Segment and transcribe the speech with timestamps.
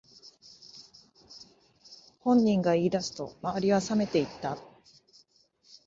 [2.21, 4.57] 本人が言い出すと周りはさめていった